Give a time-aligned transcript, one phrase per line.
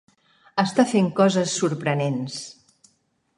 [0.63, 2.41] Està fent coses sorprenents.